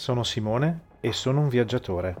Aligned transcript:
Sono 0.00 0.22
Simone 0.22 0.80
e 1.00 1.12
sono 1.12 1.40
un 1.40 1.48
viaggiatore. 1.48 2.16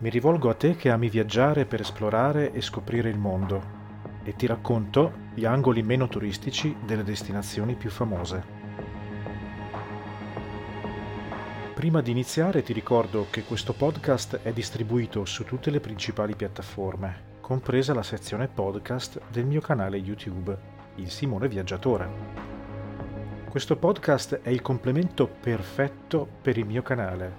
Mi 0.00 0.10
rivolgo 0.10 0.50
a 0.50 0.54
te 0.54 0.76
che 0.76 0.90
ami 0.90 1.08
viaggiare 1.08 1.64
per 1.64 1.80
esplorare 1.80 2.52
e 2.52 2.60
scoprire 2.60 3.08
il 3.08 3.16
mondo 3.16 3.62
e 4.22 4.36
ti 4.36 4.46
racconto 4.46 5.30
gli 5.32 5.46
angoli 5.46 5.82
meno 5.82 6.06
turistici 6.06 6.76
delle 6.84 7.04
destinazioni 7.04 7.74
più 7.74 7.88
famose. 7.88 8.44
Prima 11.72 12.02
di 12.02 12.10
iniziare 12.10 12.62
ti 12.62 12.74
ricordo 12.74 13.28
che 13.30 13.44
questo 13.44 13.72
podcast 13.72 14.40
è 14.42 14.52
distribuito 14.52 15.24
su 15.24 15.44
tutte 15.44 15.70
le 15.70 15.80
principali 15.80 16.36
piattaforme, 16.36 17.38
compresa 17.40 17.94
la 17.94 18.02
sezione 18.02 18.48
podcast 18.48 19.22
del 19.30 19.46
mio 19.46 19.62
canale 19.62 19.96
YouTube, 19.96 20.54
il 20.96 21.10
Simone 21.10 21.48
Viaggiatore. 21.48 22.53
Questo 23.54 23.76
podcast 23.76 24.40
è 24.42 24.48
il 24.48 24.62
complemento 24.62 25.28
perfetto 25.28 26.26
per 26.42 26.58
il 26.58 26.66
mio 26.66 26.82
canale. 26.82 27.32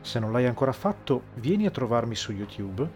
Se 0.00 0.18
non 0.18 0.32
l'hai 0.32 0.46
ancora 0.46 0.72
fatto, 0.72 1.26
vieni 1.34 1.64
a 1.64 1.70
trovarmi 1.70 2.16
su 2.16 2.32
YouTube 2.32 2.88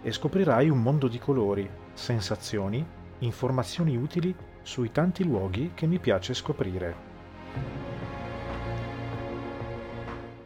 e 0.00 0.12
scoprirai 0.12 0.68
un 0.68 0.80
mondo 0.80 1.08
di 1.08 1.18
colori, 1.18 1.68
sensazioni, 1.92 2.86
informazioni 3.18 3.96
utili 3.96 4.32
sui 4.62 4.92
tanti 4.92 5.24
luoghi 5.24 5.72
che 5.74 5.88
mi 5.88 5.98
piace 5.98 6.32
scoprire. 6.32 6.94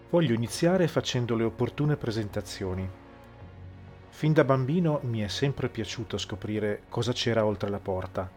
Voglio 0.08 0.32
iniziare 0.32 0.88
facendo 0.88 1.36
le 1.36 1.44
opportune 1.44 1.96
presentazioni. 1.96 2.88
Fin 4.08 4.32
da 4.32 4.44
bambino 4.44 5.00
mi 5.02 5.20
è 5.20 5.28
sempre 5.28 5.68
piaciuto 5.68 6.16
scoprire 6.16 6.84
cosa 6.88 7.12
c'era 7.12 7.44
oltre 7.44 7.68
la 7.68 7.78
porta. 7.78 8.30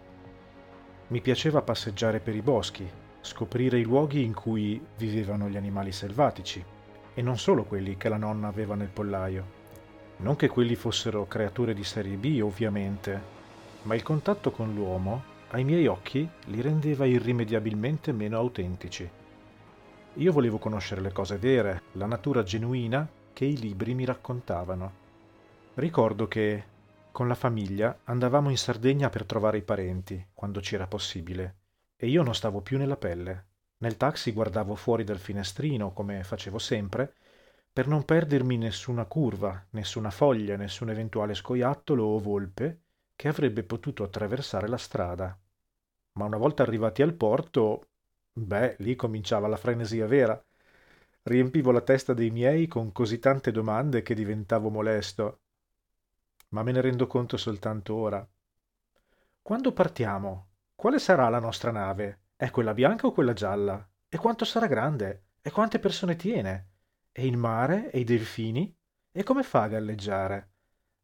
Mi 1.08 1.22
piaceva 1.22 1.62
passeggiare 1.62 2.20
per 2.20 2.36
i 2.36 2.42
boschi, 2.42 3.06
scoprire 3.28 3.78
i 3.78 3.84
luoghi 3.84 4.24
in 4.24 4.34
cui 4.34 4.82
vivevano 4.96 5.50
gli 5.50 5.58
animali 5.58 5.92
selvatici, 5.92 6.64
e 7.14 7.22
non 7.22 7.38
solo 7.38 7.66
quelli 7.66 7.98
che 7.98 8.08
la 8.08 8.16
nonna 8.16 8.48
aveva 8.48 8.74
nel 8.74 8.88
pollaio. 8.88 9.56
Non 10.18 10.38
che 10.38 10.48
quelli 10.48 10.76
fossero 10.76 11.28
creature 11.28 11.74
di 11.74 11.84
serie 11.84 12.16
B, 12.16 12.40
ovviamente, 12.42 13.36
ma 13.84 13.96
il 13.96 14.02
contatto 14.02 14.52
con 14.52 14.74
l'uomo, 14.74 15.36
ai 15.50 15.66
miei 15.66 15.88
occhi, 15.88 16.28
li 16.46 16.62
rendeva 16.62 17.06
irrimediabilmente 17.06 18.14
meno 18.14 18.38
autentici. 18.38 19.08
Io 20.14 20.32
volevo 20.32 20.58
conoscere 20.58 21.02
le 21.02 21.12
cose 21.12 21.38
vere, 21.38 21.82
la 21.94 22.06
natura 22.06 22.44
genuina 22.44 23.08
che 23.34 23.46
i 23.46 23.58
libri 23.58 23.94
mi 23.94 24.06
raccontavano. 24.06 25.06
Ricordo 25.76 26.28
che, 26.28 26.64
con 27.12 27.28
la 27.28 27.36
famiglia, 27.36 28.00
andavamo 28.06 28.50
in 28.50 28.58
Sardegna 28.58 29.10
per 29.10 29.26
trovare 29.26 29.58
i 29.58 29.64
parenti, 29.64 30.26
quando 30.34 30.60
c'era 30.60 30.88
possibile, 30.88 31.57
e 31.98 32.08
io 32.08 32.22
non 32.22 32.36
stavo 32.36 32.62
più 32.62 32.78
nella 32.78 32.96
pelle. 32.96 33.46
Nel 33.80 33.98
taxi 33.98 34.32
guardavo 34.32 34.76
fuori 34.76 35.04
dal 35.04 35.18
finestrino, 35.18 35.92
come 35.92 36.24
facevo 36.24 36.60
sempre, 36.60 37.14
per 37.74 37.88
non 37.88 38.06
perdermi 38.06 38.58
nessuna 38.58 39.06
curva, 39.06 39.66
nessuna 39.72 40.12
foglia, 40.12 40.56
nessun 40.56 40.92
eventuale 40.92 41.34
scoiattolo 41.34 42.04
o 42.04 42.20
volpe 42.20 42.82
che 43.16 43.28
avrebbe 43.28 43.64
potuto 43.64 44.04
attraversare 44.04 44.68
la 44.68 44.78
strada. 44.78 45.38
Ma 46.14 46.26
una 46.26 46.38
volta 46.38 46.64
arrivati 46.64 47.02
al 47.02 47.14
porto, 47.14 47.90
beh, 48.32 48.76
lì 48.80 48.96
cominciava 48.96 49.48
la 49.48 49.58
frenesia 49.58 50.06
vera. 50.06 50.44
Riempivo 51.24 51.72
la 51.72 51.82
testa 51.82 52.14
dei 52.14 52.30
miei 52.30 52.68
con 52.68 52.92
così 52.92 53.20
tante 53.20 53.52
domande 53.52 54.02
che 54.02 54.14
diventavo 54.14 54.70
molesto. 54.70 55.42
Ma 56.50 56.64
me 56.64 56.72
ne 56.72 56.82
rendo 56.82 57.08
conto 57.08 57.38
soltanto 57.38 57.96
ora. 57.96 58.28
Quando 59.42 59.72
partiamo? 59.72 60.47
Quale 60.80 61.00
sarà 61.00 61.28
la 61.30 61.40
nostra 61.40 61.72
nave? 61.72 62.26
È 62.36 62.52
quella 62.52 62.76
bianca 62.76 63.08
o 63.08 63.12
quella 63.12 63.34
gialla? 63.34 63.84
E 64.08 64.16
quanto 64.20 64.46
sarà 64.46 64.68
grande? 64.68 65.30
E 65.42 65.50
quante 65.50 65.80
persone 65.80 66.16
tiene? 66.16 66.68
E 67.12 67.26
il 67.26 67.36
mare? 67.36 67.90
E 67.90 68.02
i 68.02 68.04
delfini? 68.04 68.72
E 69.12 69.24
come 69.24 69.42
fa 69.42 69.64
a 69.64 69.70
galleggiare? 69.70 70.52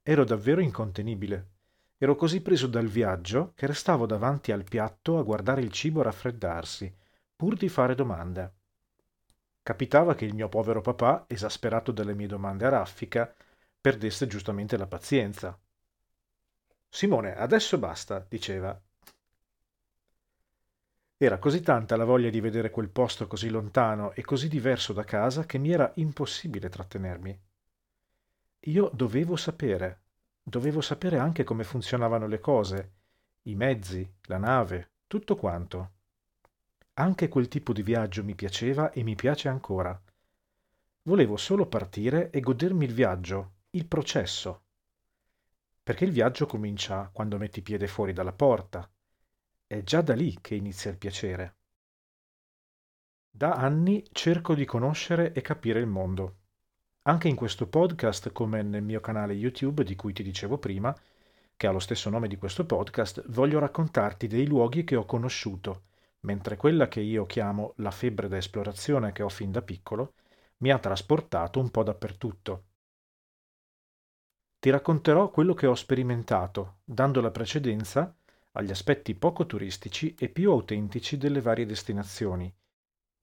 Ero 0.03 0.25
davvero 0.25 0.62
incontenibile. 0.62 1.53
Ero 1.97 2.16
così 2.16 2.42
preso 2.44 2.68
dal 2.68 2.86
viaggio 2.86 3.53
che 3.56 3.66
restavo 3.66 4.06
davanti 4.06 4.52
al 4.52 4.64
piatto 4.64 5.18
a 5.18 5.24
guardare 5.24 5.62
il 5.62 5.72
cibo 5.72 6.03
raffreddarsi, 6.03 6.96
pur 7.36 7.56
di 7.56 7.68
fare 7.68 7.96
domande. 7.96 8.53
Capitava 9.64 10.14
che 10.14 10.26
il 10.26 10.36
mio 10.36 10.50
povero 10.50 10.81
papà, 10.81 11.26
esasperato 11.28 11.92
dalle 11.92 12.14
mie 12.14 12.28
domande 12.28 12.68
a 12.68 12.70
raffica, 12.70 13.34
perdesse 13.81 14.28
giustamente 14.28 14.78
la 14.78 14.86
pazienza. 14.86 15.59
Simone, 16.88 17.36
adesso 17.36 17.80
basta, 17.80 18.24
diceva, 18.30 18.80
era 21.23 21.39
così 21.39 21.61
tanta 21.61 21.95
la 21.95 22.06
voglia 22.06 22.29
di 22.29 22.39
vedere 22.39 22.69
quel 22.69 22.89
posto 22.89 23.28
così 23.28 23.50
lontano 23.50 24.11
e 24.13 24.23
così 24.23 24.47
diverso 24.47 24.94
da 24.94 25.03
casa 25.03 25.45
che 25.45 25.57
mi 25.57 25.72
era 25.72 25.91
impossibile 25.95 26.69
trattenermi. 26.69 27.39
Io 28.66 28.89
dovevo 28.94 29.35
sapere, 29.35 30.01
dovevo 30.41 30.81
sapere 30.81 31.17
anche 31.17 31.44
come 31.44 31.63
funzionavano 31.63 32.28
le 32.28 32.39
cose, 32.39 32.91
i 33.44 33.56
mezzi, 33.56 34.09
la 34.23 34.38
nave, 34.38 34.91
tutto 35.07 35.35
quanto. 35.35 35.91
Anche 36.94 37.28
quel 37.28 37.47
tipo 37.47 37.73
di 37.73 37.84
viaggio 37.84 38.23
mi 38.23 38.35
piaceva 38.35 38.91
e 38.91 39.03
mi 39.03 39.16
piace 39.16 39.50
ancora. 39.50 40.00
Volevo 41.03 41.38
solo 41.38 41.66
partire 41.66 42.29
e 42.29 42.40
godermi 42.40 42.85
il 42.85 42.94
viaggio, 42.94 43.55
il 43.72 43.85
processo. 43.85 44.61
Perché 45.84 46.05
il 46.05 46.11
viaggio 46.11 46.45
comincia 46.45 47.09
quando 47.11 47.38
metti 47.38 47.61
piede 47.61 47.88
fuori 47.88 48.13
dalla 48.13 48.31
porta, 48.31 48.90
è 49.73 49.84
già 49.84 50.01
da 50.01 50.13
lì 50.13 50.38
che 50.39 50.56
inizia 50.56 50.91
il 50.91 50.97
piacere. 50.97 51.56
Da 53.29 53.53
anni 53.53 54.06
cerco 54.11 54.53
di 54.53 54.66
conoscere 54.66 55.34
e 55.34 55.41
capire 55.41 55.79
il 55.79 55.88
mondo. 55.88 56.38
Anche 57.03 57.28
in 57.28 57.35
questo 57.35 57.67
podcast, 57.67 58.31
come 58.31 58.61
nel 58.61 58.84
mio 58.84 59.01
canale 59.01 59.34
YouTube 59.34 59.84
di 59.84 59.95
cui 59.95 60.13
ti 60.13 60.22
dicevo 60.22 60.57
prima, 60.57 60.95
che 61.56 61.67
ha 61.67 61.72
lo 61.72 61.79
stesso 61.79 62.09
nome 62.09 62.28
di 62.28 62.38
questo 62.38 62.66
podcast, 62.66 63.23
voglio 63.29 63.59
raccontarti 63.59 64.28
dei 64.28 64.45
luoghi 64.45 64.84
che 64.84 64.95
ho 64.95 65.06
conosciuto, 65.06 65.85
mentre 66.22 66.55
quella 66.55 66.88
che 66.88 67.01
io 67.01 67.25
chiamo 67.25 67.73
la 67.78 67.91
febbre 67.91 68.28
da 68.28 68.38
esplorazione 68.38 69.11
che 69.11 69.23
ho 69.23 69.29
fin 69.29 69.51
da 69.51 69.61
piccolo 69.61 70.13
mi 70.57 70.72
ha 70.72 70.79
trasportato 70.79 71.59
un 71.59 71.72
po' 71.72 71.84
dappertutto. 71.84 72.66
Ti 74.59 74.69
racconterò 74.69 75.29
quello 75.29 75.53
che 75.53 75.67
ho 75.67 75.75
sperimentato, 75.75 76.78
dando 76.85 77.19
la 77.19 77.31
precedenza 77.31 78.16
agli 78.53 78.72
aspetti 78.72 79.16
poco 79.16 79.46
turistici 79.46 80.16
e 80.18 80.30
più 80.30 80.52
autentici 80.52 81.18
delle 81.18 81.41
varie 81.41 81.66
destinazioni. 81.66 82.53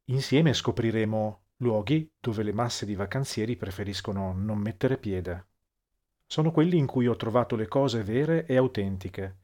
Insieme 0.06 0.52
scopriremo 0.52 1.42
luoghi 1.58 2.10
dove 2.18 2.42
le 2.42 2.52
masse 2.52 2.86
di 2.86 2.94
vacanzieri 2.94 3.56
preferiscono 3.56 4.32
non 4.32 4.58
mettere 4.58 4.96
piede. 4.96 5.46
Sono 6.26 6.50
quelli 6.52 6.78
in 6.78 6.86
cui 6.86 7.06
ho 7.06 7.16
trovato 7.16 7.56
le 7.56 7.68
cose 7.68 8.02
vere 8.02 8.46
e 8.46 8.56
autentiche, 8.56 9.36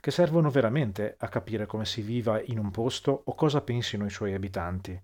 che 0.00 0.10
servono 0.10 0.50
veramente 0.50 1.16
a 1.18 1.28
capire 1.28 1.66
come 1.66 1.84
si 1.84 2.02
viva 2.02 2.40
in 2.42 2.58
un 2.58 2.70
posto 2.70 3.22
o 3.24 3.34
cosa 3.34 3.60
pensino 3.60 4.06
i 4.06 4.10
suoi 4.10 4.34
abitanti, 4.34 5.00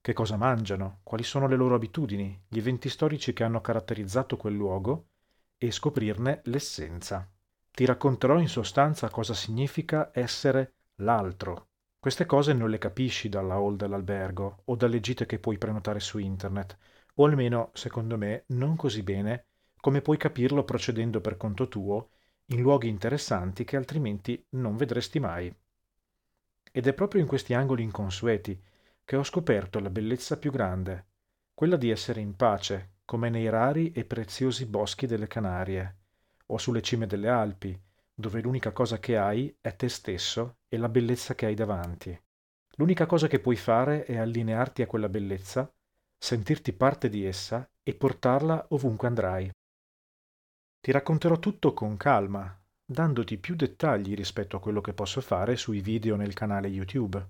che 0.00 0.12
cosa 0.12 0.36
mangiano, 0.36 1.00
quali 1.02 1.22
sono 1.24 1.48
le 1.48 1.56
loro 1.56 1.74
abitudini, 1.74 2.44
gli 2.48 2.58
eventi 2.58 2.88
storici 2.88 3.32
che 3.32 3.44
hanno 3.44 3.60
caratterizzato 3.60 4.36
quel 4.36 4.54
luogo 4.54 5.08
e 5.58 5.70
scoprirne 5.70 6.40
l'essenza. 6.44 7.28
Ti 7.76 7.84
racconterò 7.84 8.38
in 8.38 8.48
sostanza 8.48 9.10
cosa 9.10 9.34
significa 9.34 10.10
essere 10.14 10.76
l'altro. 11.00 11.68
Queste 11.98 12.24
cose 12.24 12.54
non 12.54 12.70
le 12.70 12.78
capisci 12.78 13.28
dalla 13.28 13.56
hall 13.56 13.76
dell'albergo 13.76 14.62
o 14.64 14.76
dalle 14.76 14.98
gite 15.00 15.26
che 15.26 15.38
puoi 15.38 15.58
prenotare 15.58 16.00
su 16.00 16.16
internet, 16.16 16.78
o 17.16 17.26
almeno, 17.26 17.72
secondo 17.74 18.16
me, 18.16 18.44
non 18.46 18.76
così 18.76 19.02
bene 19.02 19.48
come 19.78 20.00
puoi 20.00 20.16
capirlo 20.16 20.64
procedendo 20.64 21.20
per 21.20 21.36
conto 21.36 21.68
tuo 21.68 22.12
in 22.46 22.62
luoghi 22.62 22.88
interessanti 22.88 23.64
che 23.64 23.76
altrimenti 23.76 24.42
non 24.52 24.74
vedresti 24.76 25.20
mai. 25.20 25.54
Ed 26.72 26.86
è 26.86 26.94
proprio 26.94 27.20
in 27.20 27.26
questi 27.26 27.52
angoli 27.52 27.82
inconsueti 27.82 28.58
che 29.04 29.16
ho 29.16 29.22
scoperto 29.22 29.80
la 29.80 29.90
bellezza 29.90 30.38
più 30.38 30.50
grande, 30.50 31.08
quella 31.52 31.76
di 31.76 31.90
essere 31.90 32.22
in 32.22 32.36
pace, 32.36 33.00
come 33.04 33.28
nei 33.28 33.50
rari 33.50 33.92
e 33.92 34.06
preziosi 34.06 34.64
boschi 34.64 35.06
delle 35.06 35.26
Canarie, 35.26 36.04
o 36.46 36.58
sulle 36.58 36.82
cime 36.82 37.06
delle 37.06 37.28
Alpi, 37.28 37.78
dove 38.14 38.40
l'unica 38.40 38.72
cosa 38.72 38.98
che 38.98 39.16
hai 39.16 39.54
è 39.60 39.76
te 39.76 39.88
stesso 39.88 40.58
e 40.68 40.76
la 40.78 40.88
bellezza 40.88 41.34
che 41.34 41.46
hai 41.46 41.54
davanti. 41.54 42.18
L'unica 42.76 43.06
cosa 43.06 43.26
che 43.26 43.40
puoi 43.40 43.56
fare 43.56 44.04
è 44.04 44.16
allinearti 44.16 44.82
a 44.82 44.86
quella 44.86 45.08
bellezza, 45.08 45.70
sentirti 46.18 46.72
parte 46.72 47.08
di 47.08 47.24
essa 47.24 47.68
e 47.82 47.94
portarla 47.94 48.66
ovunque 48.70 49.08
andrai. 49.08 49.50
Ti 50.80 50.92
racconterò 50.92 51.38
tutto 51.38 51.74
con 51.74 51.96
calma, 51.96 52.58
dandoti 52.84 53.38
più 53.38 53.54
dettagli 53.54 54.14
rispetto 54.14 54.56
a 54.56 54.60
quello 54.60 54.80
che 54.80 54.92
posso 54.92 55.20
fare 55.20 55.56
sui 55.56 55.80
video 55.80 56.16
nel 56.16 56.32
canale 56.32 56.68
YouTube 56.68 57.26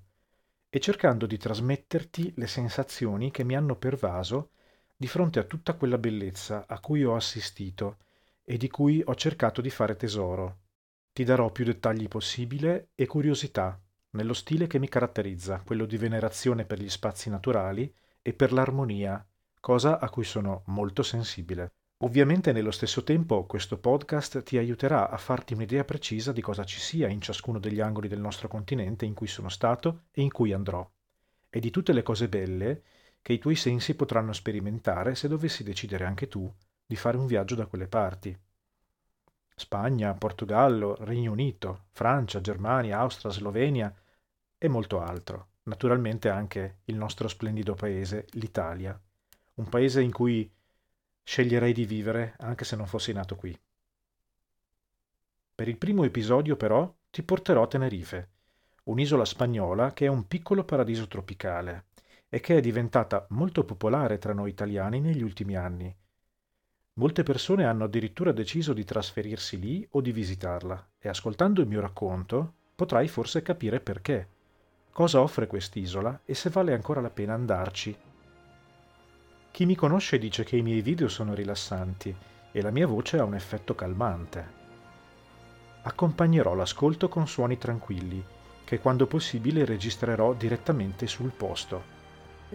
e 0.68 0.80
cercando 0.80 1.26
di 1.26 1.38
trasmetterti 1.38 2.34
le 2.36 2.46
sensazioni 2.46 3.30
che 3.30 3.44
mi 3.44 3.56
hanno 3.56 3.76
pervaso 3.76 4.50
di 4.96 5.06
fronte 5.06 5.38
a 5.38 5.44
tutta 5.44 5.74
quella 5.74 5.98
bellezza 5.98 6.66
a 6.66 6.78
cui 6.80 7.04
ho 7.04 7.14
assistito 7.14 7.98
e 8.48 8.56
di 8.56 8.68
cui 8.68 9.02
ho 9.04 9.14
cercato 9.16 9.60
di 9.60 9.70
fare 9.70 9.96
tesoro. 9.96 10.60
Ti 11.12 11.24
darò 11.24 11.50
più 11.50 11.64
dettagli 11.64 12.06
possibile 12.06 12.90
e 12.94 13.06
curiosità, 13.06 13.80
nello 14.10 14.34
stile 14.34 14.68
che 14.68 14.78
mi 14.78 14.88
caratterizza, 14.88 15.62
quello 15.64 15.84
di 15.84 15.96
venerazione 15.96 16.64
per 16.64 16.80
gli 16.80 16.88
spazi 16.88 17.28
naturali 17.28 17.92
e 18.22 18.32
per 18.34 18.52
l'armonia, 18.52 19.26
cosa 19.58 19.98
a 19.98 20.08
cui 20.08 20.22
sono 20.22 20.62
molto 20.66 21.02
sensibile. 21.02 21.72
Ovviamente 22.04 22.52
nello 22.52 22.70
stesso 22.70 23.02
tempo 23.02 23.46
questo 23.46 23.78
podcast 23.78 24.44
ti 24.44 24.58
aiuterà 24.58 25.10
a 25.10 25.16
farti 25.16 25.54
un'idea 25.54 25.84
precisa 25.84 26.30
di 26.30 26.40
cosa 26.40 26.62
ci 26.62 26.78
sia 26.78 27.08
in 27.08 27.20
ciascuno 27.20 27.58
degli 27.58 27.80
angoli 27.80 28.06
del 28.06 28.20
nostro 28.20 28.46
continente 28.46 29.04
in 29.04 29.14
cui 29.14 29.26
sono 29.26 29.48
stato 29.48 30.04
e 30.12 30.22
in 30.22 30.30
cui 30.30 30.52
andrò, 30.52 30.88
e 31.50 31.58
di 31.58 31.70
tutte 31.70 31.92
le 31.92 32.04
cose 32.04 32.28
belle 32.28 32.82
che 33.22 33.32
i 33.32 33.38
tuoi 33.38 33.56
sensi 33.56 33.96
potranno 33.96 34.32
sperimentare 34.32 35.16
se 35.16 35.26
dovessi 35.26 35.64
decidere 35.64 36.04
anche 36.04 36.28
tu 36.28 36.48
di 36.86 36.96
fare 36.96 37.16
un 37.16 37.26
viaggio 37.26 37.54
da 37.54 37.66
quelle 37.66 37.88
parti. 37.88 38.38
Spagna, 39.54 40.14
Portogallo, 40.14 40.96
Regno 41.00 41.32
Unito, 41.32 41.86
Francia, 41.90 42.40
Germania, 42.40 42.98
Austria, 42.98 43.32
Slovenia 43.32 43.94
e 44.56 44.68
molto 44.68 45.00
altro. 45.00 45.48
Naturalmente 45.64 46.28
anche 46.28 46.78
il 46.84 46.96
nostro 46.96 47.26
splendido 47.26 47.74
paese, 47.74 48.26
l'Italia, 48.32 48.98
un 49.54 49.68
paese 49.68 50.00
in 50.00 50.12
cui 50.12 50.48
Sceglierei 51.28 51.72
di 51.72 51.86
vivere 51.86 52.36
anche 52.38 52.64
se 52.64 52.76
non 52.76 52.86
fossi 52.86 53.12
nato 53.12 53.34
qui. 53.34 53.58
Per 55.56 55.66
il 55.66 55.76
primo 55.76 56.04
episodio 56.04 56.54
però 56.54 56.94
ti 57.10 57.24
porterò 57.24 57.64
a 57.64 57.66
Tenerife, 57.66 58.30
un'isola 58.84 59.24
spagnola 59.24 59.92
che 59.92 60.06
è 60.06 60.08
un 60.08 60.28
piccolo 60.28 60.62
paradiso 60.62 61.08
tropicale 61.08 61.86
e 62.28 62.38
che 62.38 62.58
è 62.58 62.60
diventata 62.60 63.26
molto 63.30 63.64
popolare 63.64 64.18
tra 64.18 64.32
noi 64.32 64.50
italiani 64.50 65.00
negli 65.00 65.22
ultimi 65.24 65.56
anni. 65.56 65.92
Molte 66.98 67.22
persone 67.22 67.64
hanno 67.64 67.84
addirittura 67.84 68.32
deciso 68.32 68.72
di 68.72 68.84
trasferirsi 68.84 69.58
lì 69.58 69.86
o 69.92 70.00
di 70.00 70.12
visitarla 70.12 70.88
e 70.98 71.08
ascoltando 71.08 71.60
il 71.60 71.66
mio 71.66 71.80
racconto 71.80 72.52
potrai 72.74 73.08
forse 73.08 73.42
capire 73.42 73.80
perché, 73.80 74.28
cosa 74.92 75.20
offre 75.20 75.46
quest'isola 75.46 76.20
e 76.24 76.34
se 76.34 76.50
vale 76.50 76.74
ancora 76.74 77.00
la 77.00 77.10
pena 77.10 77.34
andarci 77.34 77.96
chi 79.56 79.64
mi 79.64 79.74
conosce 79.74 80.18
dice 80.18 80.44
che 80.44 80.58
i 80.58 80.60
miei 80.60 80.82
video 80.82 81.08
sono 81.08 81.32
rilassanti 81.32 82.14
e 82.52 82.60
la 82.60 82.70
mia 82.70 82.86
voce 82.86 83.16
ha 83.18 83.24
un 83.24 83.34
effetto 83.34 83.74
calmante. 83.74 84.52
Accompagnerò 85.80 86.54
l'ascolto 86.54 87.08
con 87.08 87.26
suoni 87.26 87.56
tranquilli, 87.56 88.22
che 88.64 88.78
quando 88.80 89.06
possibile 89.06 89.64
registrerò 89.64 90.34
direttamente 90.34 91.06
sul 91.06 91.30
posto. 91.30 91.95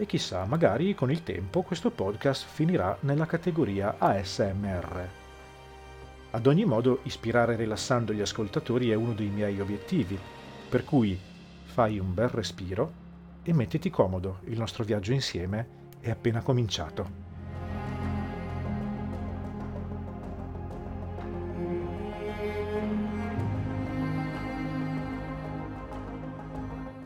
E 0.02 0.06
chissà, 0.06 0.44
magari 0.46 0.96
con 0.96 1.12
il 1.12 1.22
tempo 1.22 1.62
questo 1.62 1.92
podcast 1.92 2.44
finirà 2.44 2.96
nella 3.02 3.24
categoria 3.24 3.98
ASMR. 3.98 5.08
Ad 6.32 6.46
ogni 6.48 6.64
modo, 6.64 6.98
ispirare 7.04 7.54
rilassando 7.54 8.12
gli 8.12 8.20
ascoltatori 8.20 8.90
è 8.90 8.94
uno 8.94 9.12
dei 9.12 9.28
miei 9.28 9.60
obiettivi, 9.60 10.18
per 10.68 10.84
cui 10.84 11.16
fai 11.62 12.00
un 12.00 12.12
bel 12.14 12.30
respiro 12.30 12.92
e 13.44 13.52
mettiti 13.52 13.90
comodo, 13.90 14.40
il 14.46 14.58
nostro 14.58 14.82
viaggio 14.82 15.12
insieme 15.12 15.68
è 16.00 16.10
appena 16.10 16.42
cominciato. 16.42 17.21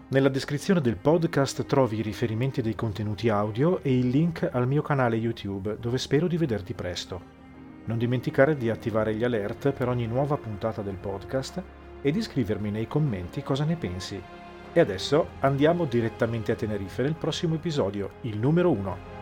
Nella 0.08 0.28
descrizione 0.28 0.80
del 0.80 0.96
podcast 0.96 1.66
trovi 1.66 1.98
i 1.98 2.02
riferimenti 2.02 2.62
dei 2.62 2.76
contenuti 2.76 3.28
audio 3.28 3.82
e 3.82 3.98
il 3.98 4.08
link 4.08 4.48
al 4.52 4.68
mio 4.68 4.80
canale 4.80 5.16
YouTube 5.16 5.78
dove 5.80 5.98
spero 5.98 6.28
di 6.28 6.36
vederti 6.36 6.74
presto. 6.74 7.20
Non 7.86 7.98
dimenticare 7.98 8.56
di 8.56 8.70
attivare 8.70 9.16
gli 9.16 9.24
alert 9.24 9.72
per 9.72 9.88
ogni 9.88 10.06
nuova 10.06 10.36
puntata 10.36 10.80
del 10.80 10.94
podcast 10.94 11.60
e 12.00 12.12
di 12.12 12.22
scrivermi 12.22 12.70
nei 12.70 12.86
commenti 12.86 13.42
cosa 13.42 13.64
ne 13.64 13.74
pensi 13.74 14.22
e 14.72 14.78
adesso 14.78 15.30
andiamo 15.40 15.86
direttamente 15.86 16.52
a 16.52 16.54
Tenerife 16.54 17.02
nel 17.02 17.14
prossimo 17.14 17.56
episodio, 17.56 18.10
il 18.20 18.38
numero 18.38 18.70
1. 18.70 19.15